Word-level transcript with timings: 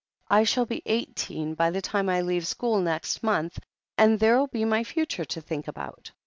"I 0.31 0.45
shall 0.45 0.65
be 0.65 0.81
eighteen 0.87 1.53
by 1.53 1.69
the 1.69 1.79
time 1.79 2.09
I 2.09 2.21
leave 2.21 2.47
school 2.47 2.79
next 2.81 3.21
month, 3.21 3.59
and 3.99 4.19
there'll 4.19 4.47
be 4.47 4.65
my 4.65 4.83
future 4.83 5.25
to 5.25 5.41
think 5.41 5.67
about. 5.67 6.11